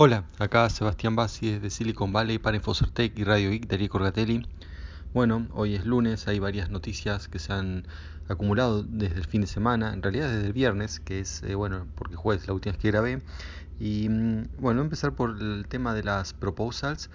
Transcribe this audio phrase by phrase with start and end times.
[0.00, 4.46] Hola, acá Sebastián Bassi desde Silicon Valley para Infocertec y Radio Geek, Darío Corgatelli.
[5.12, 7.84] Bueno, hoy es lunes, hay varias noticias que se han
[8.28, 11.88] acumulado desde el fin de semana, en realidad desde el viernes, que es, eh, bueno,
[11.96, 13.22] porque jueves la última vez que grabé.
[13.80, 17.10] Y mm, bueno, empezar por el tema de las proposals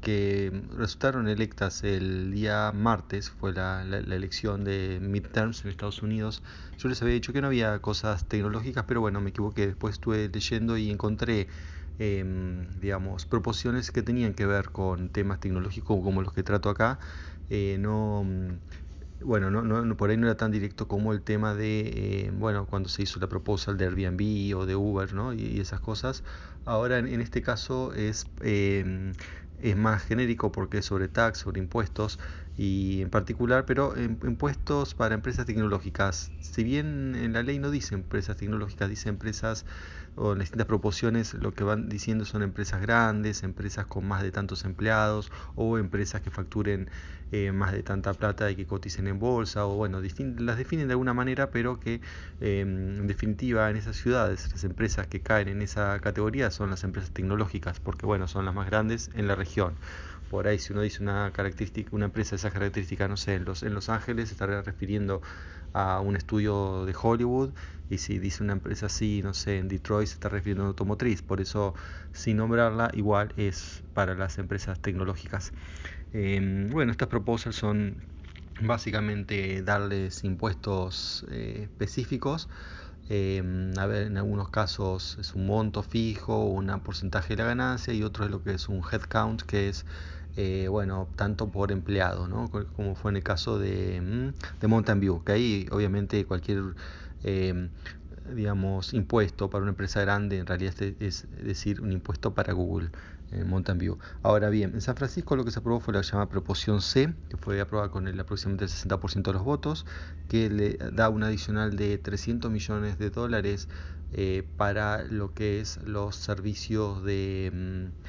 [0.00, 6.02] que resultaron electas el día martes, fue la, la, la, elección de midterms en Estados
[6.04, 6.44] Unidos.
[6.78, 9.66] Yo les había dicho que no había cosas tecnológicas, pero bueno, me equivoqué.
[9.66, 11.48] Después estuve leyendo y encontré
[11.98, 12.24] eh,
[12.80, 16.98] digamos, proporciones que tenían que ver con temas tecnológicos como los que trato acá.
[17.48, 18.58] Eh, no, mm,
[19.20, 22.66] bueno, no, no, por ahí no era tan directo como el tema de, eh, bueno,
[22.66, 25.32] cuando se hizo la proposal de Airbnb o de Uber, ¿no?
[25.32, 26.22] Y, y esas cosas.
[26.64, 29.12] Ahora, en, en este caso, es, eh,
[29.58, 32.18] es más genérico porque es sobre tax, sobre impuestos
[32.56, 36.32] y en particular, pero impuestos para empresas tecnológicas.
[36.40, 39.64] Si bien en la ley no dice empresas tecnológicas, dice empresas
[40.18, 44.30] o en distintas proporciones lo que van diciendo son empresas grandes, empresas con más de
[44.32, 46.90] tantos empleados o empresas que facturen
[47.30, 50.92] eh, más de tanta plata y que coticen en bolsa o bueno, las definen de
[50.92, 52.00] alguna manera, pero que
[52.40, 56.84] eh, en definitiva en esas ciudades las empresas que caen en esa categoría son las
[56.84, 59.74] empresas tecnológicas porque bueno, son las más grandes en la región.
[60.30, 63.44] Por ahí si uno dice una característica, una empresa de esa característica, no sé, en
[63.44, 65.22] Los, en los Ángeles, se estaría refiriendo
[65.72, 67.52] a un estudio de Hollywood,
[67.88, 71.22] y si dice una empresa así, no sé, en Detroit, se está refiriendo a automotriz,
[71.22, 71.74] por eso,
[72.12, 75.52] sin nombrarla, igual es para las empresas tecnológicas.
[76.12, 78.04] Eh, bueno, estas proposals son
[78.60, 82.48] básicamente darles impuestos eh, específicos,
[83.10, 83.42] eh,
[83.78, 88.02] a ver, en algunos casos es un monto fijo, un porcentaje de la ganancia y
[88.02, 89.86] otro es lo que es un headcount, que es
[90.36, 92.50] eh, bueno, tanto por empleado, ¿no?
[92.76, 96.76] como fue en el caso de, mm, de Mountain View, que ahí obviamente cualquier,
[97.22, 97.70] eh,
[98.34, 102.90] digamos, impuesto para una empresa grande en realidad es, decir un impuesto para Google.
[103.30, 103.98] En Mountain View.
[104.22, 107.36] Ahora bien, en San Francisco lo que se aprobó fue la llamada proporción C, que
[107.36, 109.84] fue aprobada con el aproximadamente el 60% de los votos,
[110.28, 113.68] que le da un adicional de 300 millones de dólares
[114.12, 117.50] eh, para lo que es los servicios de...
[117.52, 118.08] Mm,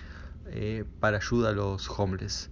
[0.51, 2.49] eh, para ayuda a los homeless.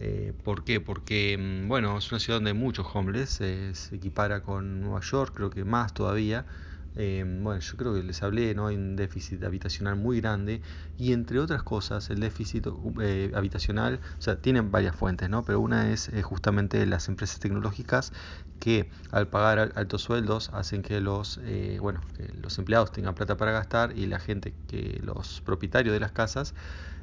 [0.00, 0.80] Eh, ¿Por qué?
[0.80, 5.00] Porque, mm, bueno, es una ciudad donde hay muchos homeless, eh, se equipara con Nueva
[5.00, 6.46] York, creo que más todavía.
[6.94, 8.66] Eh, bueno, yo creo que les hablé, ¿no?
[8.68, 10.62] Hay un déficit habitacional muy grande
[10.96, 12.66] y entre otras cosas el déficit
[13.00, 15.44] eh, habitacional, o sea, tienen varias fuentes, ¿no?
[15.44, 18.12] Pero una es eh, justamente las empresas tecnológicas
[18.58, 21.40] que al pagar altos sueldos hacen que los,
[21.80, 26.00] bueno, que los empleados tengan plata para gastar y la gente, que los propietarios de
[26.00, 26.54] las casas,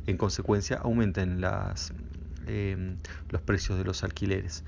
[0.06, 1.94] en consecuencia aumenten las,
[3.29, 4.63] los precios de los alquileres.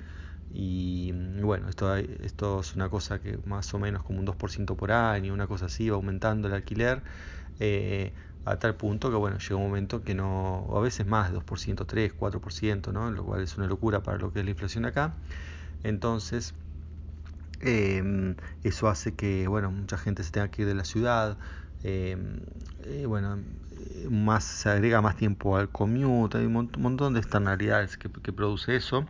[0.50, 1.12] Y
[1.42, 5.34] bueno, esto, esto es una cosa que más o menos como un 2% por año,
[5.34, 7.02] una cosa así, va aumentando el alquiler
[7.60, 8.12] eh,
[8.44, 11.34] a tal punto que bueno, llega un momento que no, o a veces más de
[11.34, 13.10] 2%, 3, 4%, ¿no?
[13.10, 15.16] lo cual es una locura para lo que es la inflación acá.
[15.82, 16.54] Entonces,
[17.60, 21.38] eh, eso hace que bueno, mucha gente se tenga que ir de la ciudad.
[21.82, 22.16] Eh,
[22.84, 23.42] eh, bueno,
[24.10, 28.76] más se agrega más tiempo al commute, hay un montón de externalidades que, que produce
[28.76, 29.06] eso.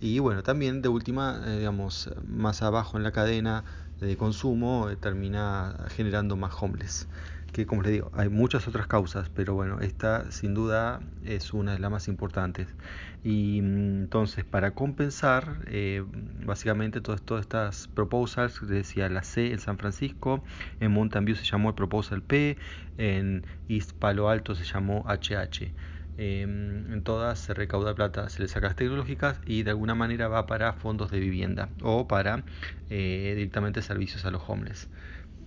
[0.00, 3.64] Y bueno, también de última, eh, digamos, más abajo en la cadena
[4.00, 7.08] de consumo eh, termina generando más homeless.
[7.54, 11.72] Que como les digo, hay muchas otras causas, pero bueno, esta sin duda es una
[11.74, 12.74] de las más importantes.
[13.22, 16.02] Y mm, entonces, para compensar, eh,
[16.44, 20.42] básicamente todas, estas proposals, decía la C en San Francisco,
[20.80, 22.58] en Mountain View se llamó el proposal P,
[22.98, 25.72] en East Palo Alto se llamó HH.
[26.16, 30.26] Eh, en todas se recauda plata, se le saca las tecnológicas y de alguna manera
[30.28, 32.44] va para fondos de vivienda o para
[32.90, 34.88] eh, directamente servicios a los homeless.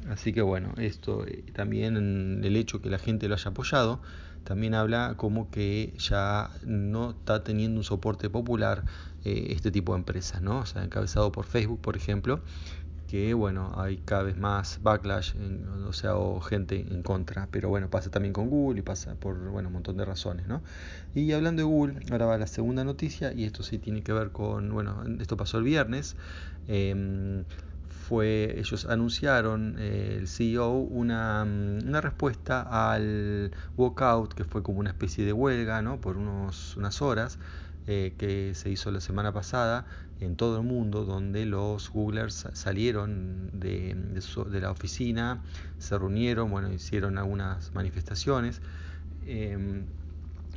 [0.09, 1.97] Así que bueno, esto eh, también
[2.43, 4.01] el hecho que la gente lo haya apoyado
[4.43, 8.85] también habla como que ya no está teniendo un soporte popular
[9.25, 10.59] eh, este tipo de empresas, ¿no?
[10.59, 12.43] O sea, encabezado por Facebook, por ejemplo,
[13.07, 17.69] que bueno, hay cada vez más backlash, en, o sea, o gente en contra, pero
[17.69, 20.63] bueno, pasa también con Google y pasa por bueno, un montón de razones, ¿no?
[21.13, 24.31] Y hablando de Google, ahora va la segunda noticia y esto sí tiene que ver
[24.31, 26.15] con, bueno, esto pasó el viernes,
[26.67, 27.43] eh,
[28.07, 34.91] fue, ellos anunciaron, eh, el CEO, una, una, respuesta al walkout, que fue como una
[34.91, 35.99] especie de huelga, ¿no?
[35.99, 37.37] Por unos, unas horas,
[37.85, 39.87] eh, que se hizo la semana pasada
[40.19, 45.43] en todo el mundo, donde los Googlers salieron de, su, de la oficina,
[45.77, 48.61] se reunieron, bueno, hicieron algunas manifestaciones.
[49.21, 49.85] Eh,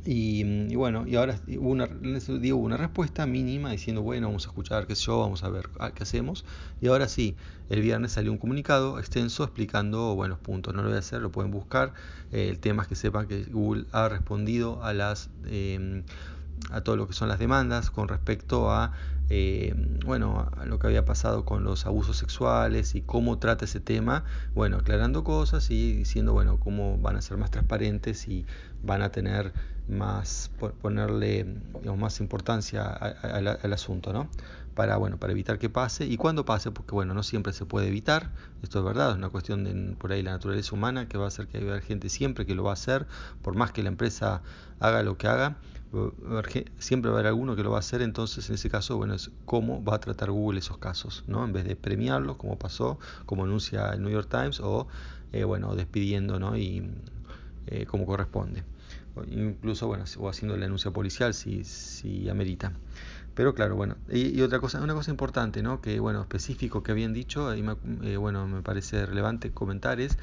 [0.03, 4.87] Y, bueno, y ahora hubo una, dio una respuesta mínima diciendo, bueno, vamos a escuchar
[4.87, 6.43] qué sé yo, vamos a ver qué hacemos.
[6.81, 7.35] Y ahora sí,
[7.69, 10.73] el viernes salió un comunicado extenso explicando buenos puntos.
[10.73, 11.93] No lo voy a hacer, lo pueden buscar.
[12.31, 15.29] Eh, el tema es que sepan que Google ha respondido a las...
[15.45, 16.03] Em,
[16.69, 18.93] a todo lo que son las demandas con respecto a
[19.33, 19.73] eh,
[20.05, 24.25] bueno, a lo que había pasado con los abusos sexuales y cómo trata ese tema,
[24.53, 28.45] bueno, aclarando cosas y diciendo, bueno, cómo van a ser más transparentes y
[28.83, 29.53] van a tener
[29.91, 30.51] más,
[30.81, 31.45] ponerle
[31.97, 34.29] más importancia al asunto, ¿no?
[34.73, 37.87] Para, bueno, para evitar que pase y cuando pase, porque bueno, no siempre se puede
[37.87, 38.31] evitar,
[38.63, 41.27] esto es verdad, es una cuestión de por ahí la naturaleza humana que va a
[41.27, 43.05] hacer que haya gente siempre que lo va a hacer,
[43.41, 44.41] por más que la empresa
[44.79, 45.57] haga lo que haga,
[46.77, 49.13] siempre va a haber alguno que lo va a hacer, entonces en ese caso, bueno,
[49.13, 51.43] es cómo va a tratar Google esos casos, ¿no?
[51.43, 54.87] En vez de premiarlos, como pasó, como anuncia el New York Times, o,
[55.33, 56.55] eh, bueno, despidiendo, ¿no?
[56.55, 56.89] Y
[57.67, 58.63] eh, como corresponde.
[59.29, 62.73] Incluso, bueno, o haciendo la anuncia policial si, si amerita.
[63.33, 65.81] Pero claro, bueno, y, otra cosa, una cosa importante, ¿no?
[65.81, 70.17] Que bueno, específico que habían dicho, y me, eh, bueno, me parece relevante comentar es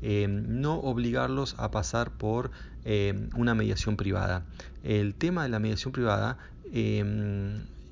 [0.00, 2.52] eh, no obligarlos a pasar por
[2.84, 4.46] eh, una mediación privada.
[4.84, 6.38] El tema de la mediación privada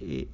[0.00, 0.28] eh,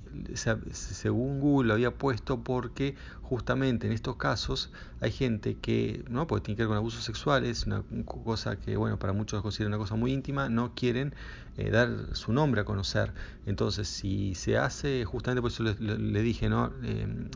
[0.73, 4.71] según Google lo había puesto porque justamente en estos casos
[5.01, 6.27] hay gente que, ¿no?
[6.27, 9.79] porque tiene que ver con abusos sexuales, una cosa que bueno, para muchos considera una
[9.79, 11.15] cosa muy íntima, no quieren
[11.57, 13.13] eh, dar su nombre a conocer.
[13.45, 16.73] Entonces, si se hace, justamente por eso le, dije, ¿no?
[16.83, 17.29] Eh,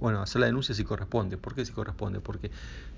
[0.00, 1.36] bueno, hacer la denuncia si corresponde.
[1.36, 2.20] ¿Por qué si corresponde?
[2.20, 2.50] Porque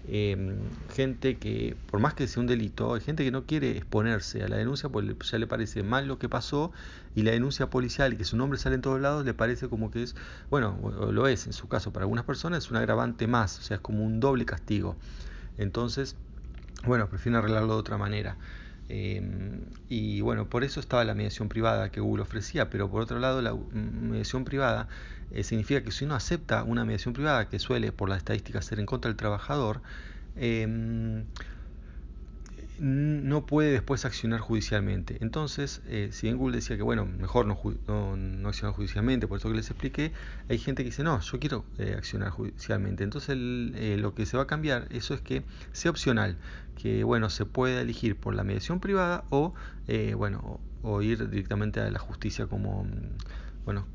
[0.08, 0.58] em,
[0.94, 4.48] gente que, por más que sea un delito, hay gente que no quiere exponerse a
[4.48, 6.72] la denuncia porque ya le parece mal lo que pasó
[7.14, 9.90] y la denuncia policial y que su nombre sale en todos lados le parece como
[9.90, 10.14] que es,
[10.50, 10.78] bueno,
[11.10, 13.80] lo es en su caso para algunas personas, es un agravante más, o sea, es
[13.80, 14.96] como un doble castigo.
[15.58, 16.16] Entonces,
[16.84, 18.36] bueno, prefieren arreglarlo de otra manera.
[18.92, 23.20] Em, y bueno, por eso estaba la mediación privada que Google ofrecía, pero por otro
[23.20, 24.88] lado la mediación privada
[25.30, 28.80] eh, significa que si uno acepta una mediación privada, que suele por la estadística ser
[28.80, 29.80] en contra del trabajador,
[30.34, 31.26] em,
[32.80, 35.18] no puede después accionar judicialmente.
[35.20, 37.58] Entonces, eh, si bien Google decía que, bueno, mejor no,
[38.16, 40.12] no, accionar judicialmente, por eso que les expliqué,
[40.48, 43.04] hay gente que dice, no, yo quiero eh, accionar judicialmente.
[43.04, 46.38] Entonces, lo que se va a cambiar, eso es que sea opcional,
[46.74, 49.52] que, bueno, se pueda elegir por la mediación privada o,
[50.16, 52.86] bueno, o, ir directamente a la justicia como,
[53.66, 53.86] bueno,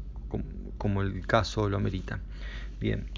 [0.77, 2.19] como, el caso lo amerita.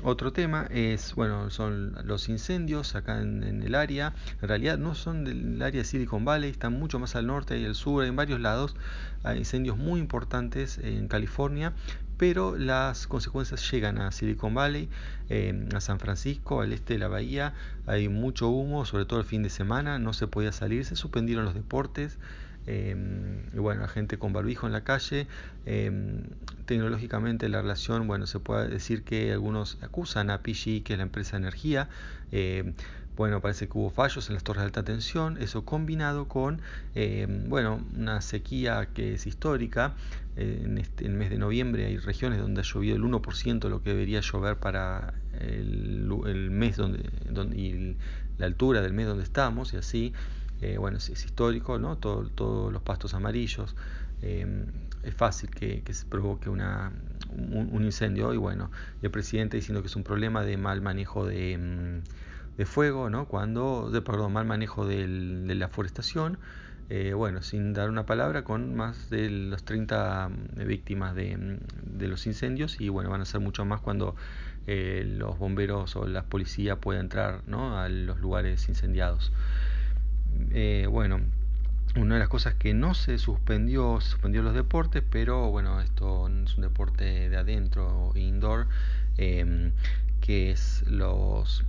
[0.03, 4.13] Otro tema es, bueno, son los incendios acá en, el área.
[4.41, 7.65] En realidad no son del área de Silicon Valley, están mucho más al norte y
[7.65, 8.75] al sur, en varios lados.
[9.23, 11.73] Hay incendios muy importantes en California,
[12.17, 14.89] pero las consecuencias llegan a Silicon Valley,
[15.29, 17.53] eh, a San Francisco, al este de la bahía.
[17.85, 21.45] Hay mucho humo, sobre todo el fin de semana, no se podía salir, se suspendieron
[21.45, 22.17] los deportes.
[22.67, 25.27] Em, y bueno, la gente con barbijo en la calle.
[25.65, 26.23] Em,
[26.65, 31.03] tecnológicamente la relación, bueno, se puede decir que algunos acusan a PG, que es la
[31.03, 31.89] empresa de energía.
[32.31, 32.73] Em,
[33.15, 36.61] bueno, parece que hubo fallos en las torres de alta tensión, eso combinado con,
[37.47, 39.95] bueno, una sequía que es histórica.
[40.35, 43.81] en este, el mes de noviembre hay regiones donde ha llovido el 1% de lo
[43.81, 47.97] que debería llover para el, mes donde, donde, y
[48.37, 50.13] la altura del mes donde estamos, y así
[50.61, 51.97] eh, bueno, es, histórico, ¿no?
[51.97, 53.75] todos los pastos amarillos,
[54.21, 54.65] em,
[55.03, 56.61] es fácil que, se provoque un,
[57.83, 58.71] incendio y bueno,
[59.01, 62.01] el presidente diciendo que es un problema de mal manejo de, em,
[62.65, 63.27] fuego, ¿no?
[63.27, 65.07] Cuando, de, perdón, mal manejo de
[65.55, 66.39] la forestación,
[66.89, 72.07] eh, bueno, sin dar una palabra, con más de los 30 em, víctimas de, de,
[72.07, 74.15] los incendios y bueno, van a ser mucho más cuando
[74.67, 77.79] eh, los bomberos o la policía puedan entrar ¿no?
[77.79, 79.31] a los lugares incendiados.
[80.51, 81.21] Eh, bueno,
[81.95, 86.55] una de las cosas que no se suspendió, suspendió los deportes, pero bueno, esto es
[86.55, 88.67] un deporte de adentro, indoor,
[89.17, 89.71] em,
[90.21, 91.63] que es los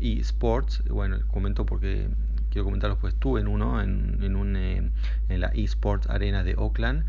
[0.00, 0.82] esports.
[0.88, 2.08] Bueno, comento porque
[2.50, 4.90] quiero comentarlos, pues estuve en uno, en, en, un, eh,
[5.28, 7.04] en la esports arena de Oakland,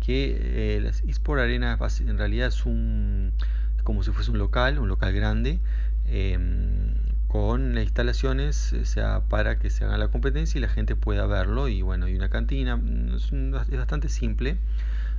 [0.00, 3.32] que eh, la esports arena en realidad es un
[3.84, 5.58] como si fuese un local, un local grande.
[7.32, 11.66] Con instalaciones o sea, para que se haga la competencia y la gente pueda verlo
[11.68, 14.58] y bueno, hay una cantina, mm, es, bastante simple,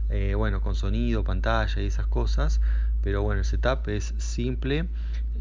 [0.09, 2.61] eh, bueno, con sonido, pantalla y esas cosas,
[3.01, 4.85] pero bueno, el setup es simple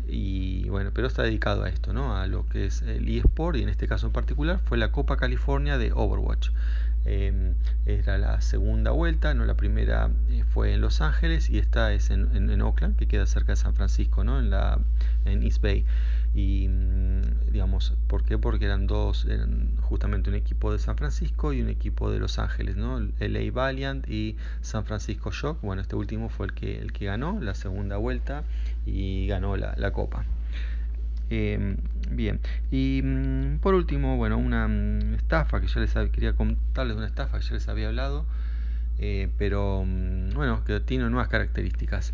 [0.08, 2.16] y bueno, pero está dedicado a esto, ¿no?
[2.16, 5.18] A lo que es el eSport y en este caso en particular fue la Copa
[5.18, 6.52] California de Overwatch.
[7.04, 11.92] Em, era la segunda vuelta, no la primera eh, fue en Los Ángeles y esta
[11.92, 14.38] es en, en, Oakland, que queda cerca de San Francisco, ¿no?
[14.38, 14.78] en, la,
[15.24, 15.84] en East Bay.
[16.34, 18.38] Y mm, digamos, ¿por qué?
[18.38, 22.38] Porque eran dos, eran justamente un equipo de San Francisco y un equipo de Los
[22.38, 22.98] Ángeles, ¿no?
[23.20, 25.60] LA Valiant y San Francisco Shock.
[25.62, 28.44] Bueno, este último fue el que, el que ganó la segunda vuelta
[28.86, 30.24] y ganó la, la copa.
[31.34, 31.76] Eh,
[32.10, 37.06] bien, y mm, por último, bueno, una mm, estafa que ya les quería contarles una
[37.06, 38.26] estafa que ya les había hablado,
[38.98, 39.82] eh, pero
[40.34, 42.12] bueno, que tiene nuevas características.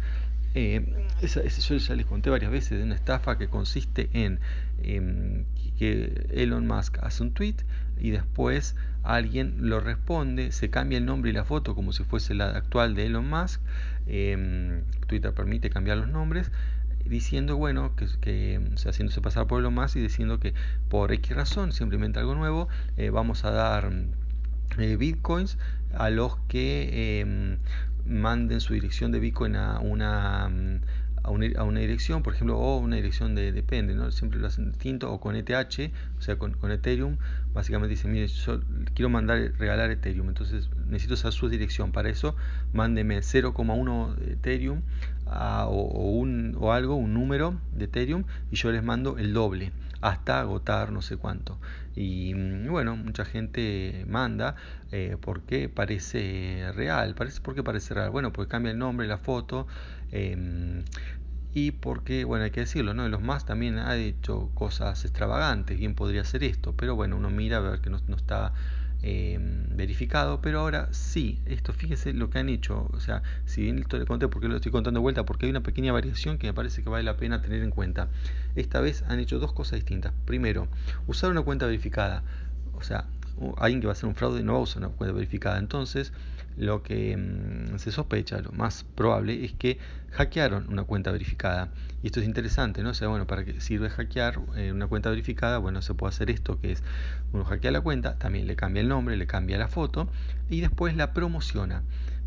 [0.55, 0.85] Eh,
[1.23, 4.41] yo ya les conté varias veces de una estafa que consiste en
[4.83, 5.45] em,
[5.79, 7.57] que Elon Musk hace un tweet
[8.01, 12.35] y después alguien lo responde, se cambia el nombre y la foto como si fuese
[12.35, 13.61] la actual de Elon Musk.
[14.07, 16.51] Em, Twitter permite cambiar los nombres
[17.05, 20.55] diciendo, bueno, que, que o sea, haciéndose pasar por Elon Musk y diciendo que
[20.89, 23.91] por X razón, simplemente algo nuevo, eh, vamos a dar
[24.79, 25.59] eh, bitcoins
[25.95, 27.59] a los que em,
[28.09, 30.51] manden su dirección de bitcoin a una
[31.29, 34.11] a una, dirección, por ejemplo, o una dirección de depende, ¿no?
[34.11, 37.19] siempre lo hacen distinto, o con ETH, o sea, con, con Ethereum,
[37.53, 38.61] básicamente dicen, mire, yo
[38.95, 42.35] quiero mandar, regalar Ethereum, entonces necesito saber su dirección, para eso
[42.73, 44.83] mándeme 0,1 Ethereum
[45.67, 50.41] o, un, o algo, un número de Ethereum, y yo les mando el doble hasta
[50.41, 51.59] agotar no sé cuánto.
[51.95, 54.55] Y mm, bueno, mucha gente manda
[54.93, 57.15] eh, porque parece real.
[57.15, 58.11] Parece, ¿Por qué parece real?
[58.11, 59.67] Bueno, porque cambia el nombre, la foto.
[60.13, 60.85] Eh,
[61.53, 63.09] y porque, bueno, hay que decirlo, ¿no?
[63.09, 67.57] Los más también ha hecho cosas extravagantes, bien podría ser esto, pero bueno, uno mira
[67.57, 68.53] a ver que no, no está
[69.03, 69.39] eh,
[69.71, 73.99] verificado, pero ahora sí, esto fíjese lo que han hecho, o sea, si bien esto
[73.99, 76.53] le conté porque lo estoy contando de vuelta, porque hay una pequeña variación que me
[76.53, 78.09] parece que vale la pena tener en cuenta.
[78.57, 80.13] Esta vez han hecho dos cosas distintas.
[80.25, 80.69] Primero,
[81.07, 82.23] usar una cuenta verificada,
[82.75, 83.07] o sea,
[83.59, 86.13] alguien que va a hacer un fraude no va a usar una cuenta verificada, entonces
[86.57, 89.79] lo que mm, se sospecha, lo más probable, es que
[90.11, 91.71] hackearon una cuenta verificada.
[92.03, 92.91] Y esto es interesante, ¿no?
[92.91, 96.31] O sea, bueno, para que sirve hackear eh, una cuenta verificada, bueno, se puede hacer
[96.31, 96.83] esto, que es
[97.33, 100.09] uno hackea la cuenta, también le cambia el nombre, le cambia la foto
[100.51, 101.83] y después la promociona.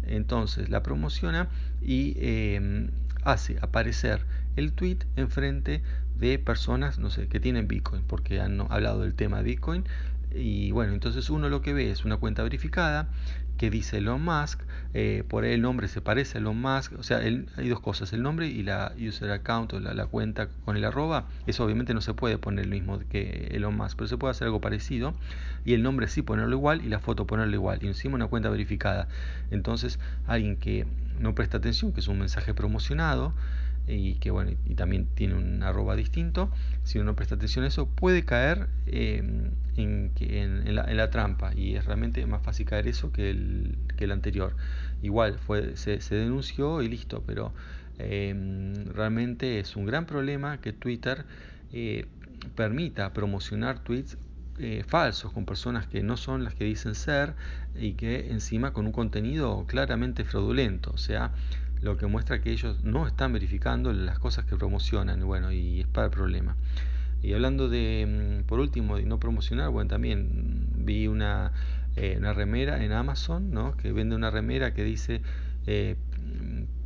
[0.07, 1.49] Entonces la promociona
[1.81, 2.89] y em,
[3.23, 4.25] hace aparecer
[4.55, 5.81] el tweet enfrente
[6.17, 9.83] de personas, no sé, que tienen Bitcoin, porque han hablado del tema Bitcoin.
[10.33, 13.09] Y bueno, entonces uno lo que ve es una cuenta verificada
[13.57, 14.59] que dice Elon Musk,
[14.95, 18.11] eh, por ahí el nombre se parece a Elon Musk, o sea, hay dos cosas,
[18.11, 22.01] el nombre y la user account o la, cuenta con el arroba, eso obviamente no
[22.01, 25.13] se puede poner el mismo que Elon Musk, pero se puede hacer algo parecido,
[25.63, 28.49] y el nombre sí ponerlo igual y la foto ponerlo igual, y encima una cuenta
[28.49, 29.07] verificada.
[29.51, 30.87] Entonces, alguien que
[31.19, 33.35] no presta atención, que es un mensaje promocionado,
[33.91, 36.49] y que bueno y también tiene un arroba distinto.
[36.83, 39.17] Si uno presta atención a eso puede caer eh,
[39.75, 44.55] en, en, la, trampa y es realmente más fácil caer eso que el, anterior.
[45.01, 47.53] Igual fue se, denunció y listo pero
[47.99, 48.33] eh,
[48.93, 51.25] realmente es un gran problema que Twitter
[51.71, 52.07] eh,
[52.55, 54.17] permita promocionar tweets
[54.85, 57.33] falsos con personas que no son las que dicen ser
[57.73, 60.91] y que encima con un contenido claramente fraudulento.
[60.91, 61.31] O sea
[61.81, 65.87] lo que muestra que ellos no están verificando las cosas que promocionan, bueno, y es
[65.87, 66.55] para el problema.
[67.23, 71.51] Y hablando de, mm, por último, de no promocionar, bueno, también vi una,
[71.95, 73.77] eh, una remera en Amazon, ¿no?
[73.77, 75.21] Que vende una remera que dice
[75.67, 75.95] eh,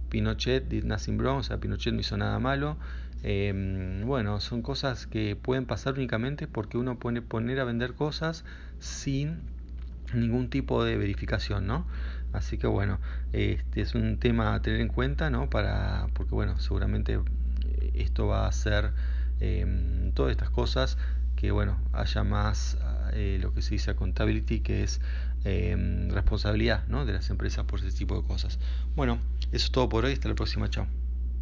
[0.09, 2.77] Pinochet did nothing wrong, o sea, Pinochet no hizo nada malo.
[3.23, 8.45] Eh, bueno, son cosas que pueden pasar únicamente porque uno puede poner a vender cosas
[8.79, 9.39] sin
[10.13, 11.87] ningún tipo de verificación, ¿no?
[12.35, 12.99] Así que bueno,
[13.33, 15.49] este es un tema a tener en cuenta, ¿no?
[15.49, 17.19] Para, porque bueno, seguramente
[17.93, 18.91] esto va a hacer
[19.39, 20.97] em, todas estas cosas
[21.35, 22.77] que bueno, haya más
[23.13, 25.01] eh, lo que se dice accountability, que es
[25.43, 27.05] em, responsabilidad ¿no?
[27.05, 28.59] de las empresas por ese tipo de cosas.
[28.95, 29.19] Bueno,
[29.51, 30.87] eso es todo por hoy, hasta la próxima, chao.